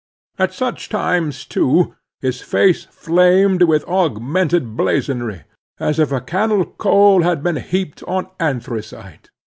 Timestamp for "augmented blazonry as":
3.87-5.99